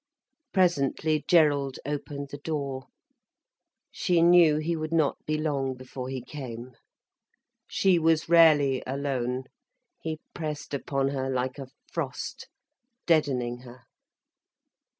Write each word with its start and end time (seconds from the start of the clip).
Presently 0.51 1.23
Gerald 1.27 1.77
opened 1.85 2.29
the 2.31 2.39
door. 2.39 2.87
She 3.91 4.23
knew 4.23 4.57
he 4.57 4.75
would 4.75 4.91
not 4.91 5.23
be 5.27 5.37
long 5.37 5.75
before 5.75 6.09
he 6.09 6.23
came. 6.23 6.75
She 7.67 7.99
was 7.99 8.27
rarely 8.27 8.81
alone, 8.87 9.43
he 10.01 10.19
pressed 10.33 10.73
upon 10.73 11.09
her 11.09 11.29
like 11.29 11.59
a 11.59 11.67
frost, 11.93 12.47
deadening 13.05 13.57
her. 13.59 13.81